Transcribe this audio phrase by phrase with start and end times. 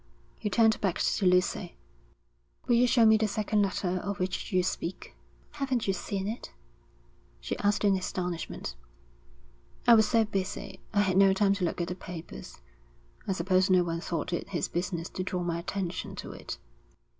[0.39, 1.75] He turned back to Lucy.
[2.65, 5.13] 'Will you show me the second letter of which you speak?'
[5.51, 6.51] 'Haven't you seen it?'
[7.39, 8.75] she asked in astonishment.
[9.85, 12.57] 'I was so busy, I had no time to look at the papers.
[13.27, 16.57] I suppose no one thought it his business to draw my attention to it.'